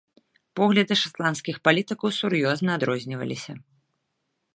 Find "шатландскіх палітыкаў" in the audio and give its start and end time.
1.01-2.09